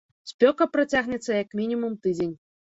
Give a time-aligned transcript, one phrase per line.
[0.29, 2.37] Спёка працягнецца як мінімум тыдзень.